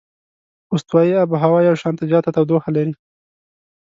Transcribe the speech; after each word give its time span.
استوایي 0.75 1.13
آب 1.23 1.29
هوا 1.43 1.59
یو 1.67 1.75
شانته 1.81 2.03
زیاته 2.11 2.29
تودوخه 2.35 2.69
لري. 2.77 2.93